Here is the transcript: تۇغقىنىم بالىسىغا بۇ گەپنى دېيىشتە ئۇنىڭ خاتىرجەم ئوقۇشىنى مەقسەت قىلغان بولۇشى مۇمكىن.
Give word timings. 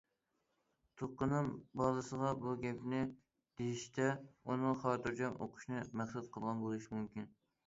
تۇغقىنىم 1.01 1.51
بالىسىغا 1.81 2.31
بۇ 2.45 2.53
گەپنى 2.63 3.01
دېيىشتە 3.11 4.09
ئۇنىڭ 4.49 4.81
خاتىرجەم 4.87 5.37
ئوقۇشىنى 5.39 5.85
مەقسەت 6.03 6.33
قىلغان 6.35 6.65
بولۇشى 6.67 6.93
مۇمكىن. 6.97 7.31